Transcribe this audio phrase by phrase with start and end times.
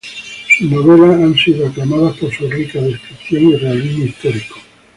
[0.57, 4.55] Sus novelas han sido aclamadas por su rica descripción y realismo histórico.